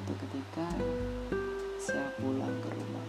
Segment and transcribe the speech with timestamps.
[0.00, 0.64] suatu ketika
[1.76, 3.06] saya pulang ke rumah.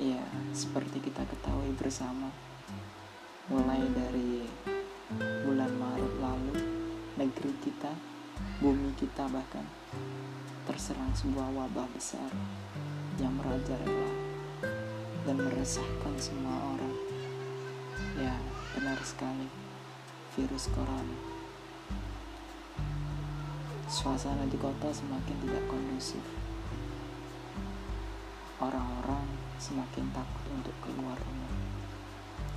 [0.00, 0.24] Ya
[0.56, 2.32] seperti kita ketahui bersama
[3.52, 4.48] mulai dari
[5.44, 6.56] bulan Maret lalu
[7.20, 7.92] negeri kita
[8.64, 9.68] bumi kita bahkan
[10.64, 12.32] terserang sebuah wabah besar
[13.20, 14.08] yang merajalela
[15.28, 16.96] dan meresahkan semua orang.
[18.16, 18.32] Ya
[18.72, 19.52] benar sekali
[20.32, 21.37] virus corona.
[23.88, 26.20] Suasana di kota semakin tidak kondusif.
[28.60, 29.24] Orang-orang
[29.56, 31.48] semakin takut untuk keluar rumah.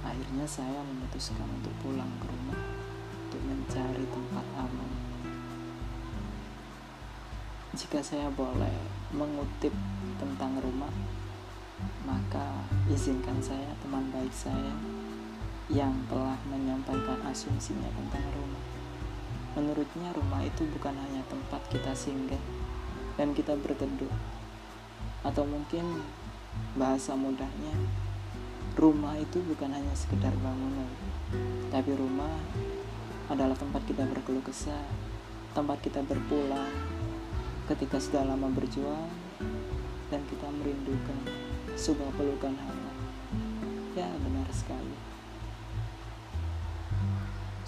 [0.04, 2.60] Akhirnya saya memutuskan untuk pulang ke rumah
[3.32, 4.92] untuk mencari tempat aman.
[7.80, 8.76] Jika saya boleh
[9.16, 9.72] mengutip
[10.20, 10.92] tentang rumah,
[12.04, 12.60] maka
[12.92, 14.76] izinkan saya teman baik saya
[15.72, 18.71] yang telah menyampaikan asumsinya tentang rumah.
[19.58, 22.40] Menurutnya rumah itu bukan hanya tempat kita singgah
[23.20, 24.12] dan kita berteduh.
[25.22, 26.02] Atau mungkin
[26.76, 27.76] bahasa mudahnya
[28.80, 30.88] rumah itu bukan hanya sekedar bangunan
[31.68, 32.32] tapi rumah
[33.28, 34.88] adalah tempat kita berkeluh kesah
[35.52, 36.72] tempat kita berpulang
[37.68, 39.12] ketika sudah lama berjuang
[40.08, 41.20] dan kita merindukan
[41.76, 42.98] sebuah pelukan hangat
[43.96, 45.11] ya benar sekali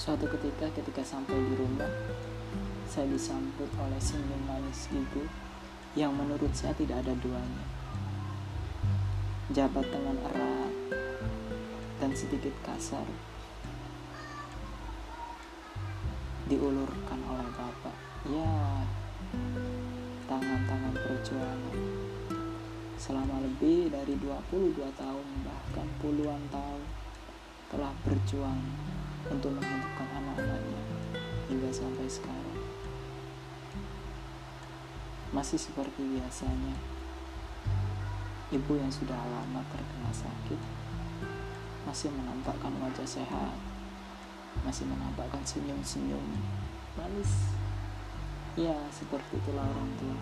[0.04, 1.88] suatu ketika ketika sampai di rumah
[2.92, 5.24] saya disambut oleh senyum manis ibu
[5.96, 7.64] yang menurut saya tidak ada duanya.
[9.56, 10.76] Jabat dengan erat
[12.04, 13.08] dan sedikit kasar
[16.52, 17.96] diulurkan oleh bapak.
[18.28, 18.84] Ya
[20.28, 21.80] tangan-tangan perjuangan.
[23.00, 26.84] Selama lebih dari 22 tahun bahkan puluhan tahun
[27.72, 28.60] telah berjuang
[29.32, 30.82] untuk menghidupkan anak-anaknya
[31.48, 32.60] hingga sampai sekarang
[35.34, 36.76] masih seperti biasanya
[38.54, 40.84] Ibu yang sudah lama terkena sakit
[41.84, 43.56] masih menampakkan wajah sehat,
[44.64, 46.24] masih menampakkan senyum-senyum
[46.96, 47.52] manis.
[48.56, 50.18] Ya, seperti itulah orang tua.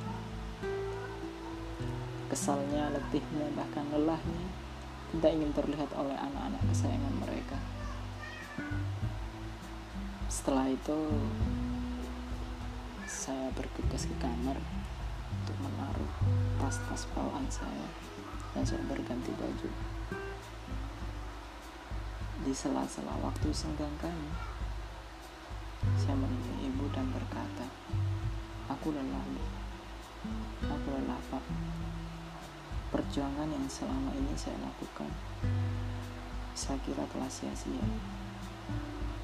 [2.32, 4.44] Kesalnya, letihnya, bahkan lelahnya
[5.12, 7.60] tidak ingin terlihat oleh anak-anak kesayangan mereka.
[10.32, 11.00] Setelah itu,
[13.06, 14.58] saya bergegas ke kamar
[15.42, 16.12] untuk menaruh
[16.64, 17.88] tas-tas bawaan saya
[18.56, 19.70] dan saya berganti baju.
[22.42, 24.32] Di sela-sela waktu senggang kami,
[26.02, 27.66] saya menemui ibu dan berkata,
[28.72, 29.26] Aku lelah,
[30.64, 31.44] Aku lelah, Pak.
[32.92, 35.08] Perjuangan yang selama ini saya lakukan,
[36.54, 37.86] saya kira telah sia-sia.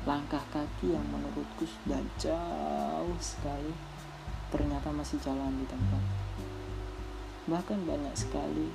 [0.08, 3.76] Langkah kaki yang menurutku sudah jauh sekali,
[4.48, 6.00] ternyata masih jalan di tempat.
[7.52, 8.72] Bahkan banyak sekali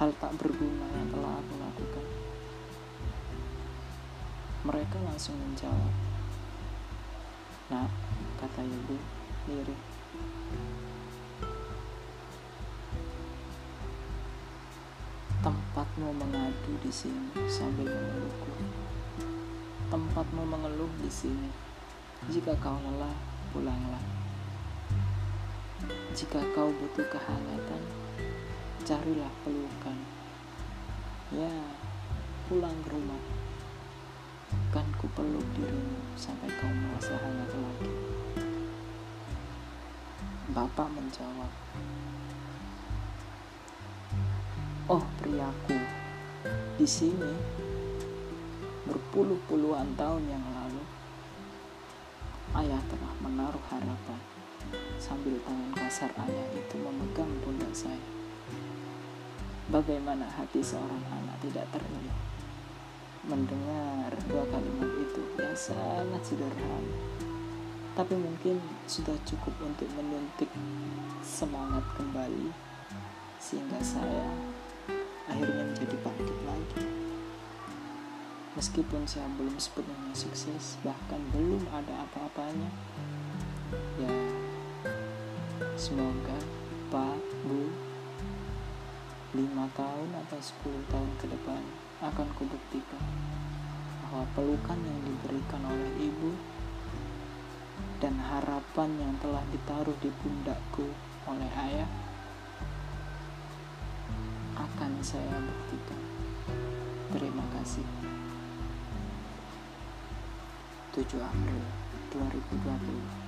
[0.00, 2.06] hal tak berguna yang telah aku lakukan.
[4.64, 5.92] Mereka langsung menjawab.
[7.68, 7.84] Nah,
[8.40, 8.96] kata ibu,
[9.44, 9.80] lirik.
[15.44, 18.52] Tempatmu mengadu di sini sambil mengeluhku.
[19.90, 21.50] Tempatmu mengeluh di sini.
[22.30, 23.10] Jika kau lelah,
[23.50, 23.98] pulanglah.
[26.14, 27.82] Jika kau butuh kehangatan,
[28.86, 29.98] carilah pelukan.
[31.34, 31.50] Ya,
[32.46, 33.18] pulang ke rumah.
[34.70, 37.90] Kan ku peluk dirimu sampai kau merasa hangat lagi.
[40.54, 41.50] Bapak menjawab,
[44.86, 45.78] Oh priaku,
[46.78, 47.34] di sini
[48.88, 50.82] berpuluh-puluhan tahun yang lalu,
[52.64, 54.20] ayah telah menaruh harapan
[55.00, 58.08] sambil tangan kasar ayah itu memegang pundak saya.
[59.70, 62.18] Bagaimana hati seorang anak tidak terlihat
[63.20, 66.96] mendengar dua kalimat itu yang sangat sederhana,
[67.92, 68.56] tapi mungkin
[68.88, 70.48] sudah cukup untuk menyuntik
[71.20, 72.48] semangat kembali
[73.36, 74.26] sehingga saya
[75.28, 77.09] akhirnya menjadi bangkit lagi.
[78.58, 82.70] Meskipun saya belum sepenuhnya sukses, bahkan belum ada apa-apanya,
[83.94, 84.10] ya
[85.78, 86.34] semoga
[86.90, 87.70] Pak, Bu,
[89.38, 91.62] lima tahun atau sepuluh tahun ke depan
[92.02, 93.04] akan kubuktikan
[94.02, 96.34] bahwa pelukan yang diberikan oleh ibu
[98.02, 100.90] dan harapan yang telah ditaruh di pundakku
[101.30, 101.90] oleh ayah
[104.58, 106.02] akan saya buktikan.
[107.14, 108.19] Terima kasih.
[111.00, 111.64] 7 April
[112.12, 113.20] 2020